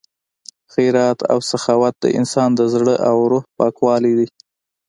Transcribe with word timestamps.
خیرات 0.73 1.19
او 1.31 1.39
سخاوت 1.51 1.93
د 1.99 2.05
انسان 2.19 2.49
د 2.55 2.61
زړه 2.73 2.95
او 3.09 3.17
روح 3.31 3.43
پاکوالی 3.57 4.13
دی. 4.19 4.27